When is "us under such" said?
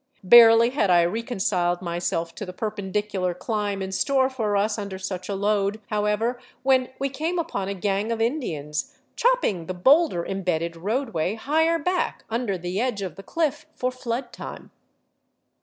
4.57-5.29